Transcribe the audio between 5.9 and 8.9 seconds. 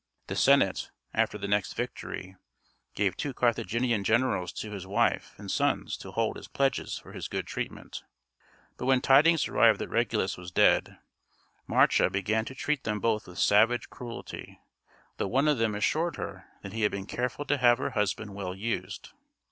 to hold as pledges for his good treatment; but